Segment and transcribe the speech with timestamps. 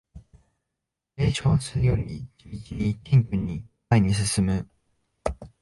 [1.15, 4.67] 冷笑するより地道に謙虚に前に進む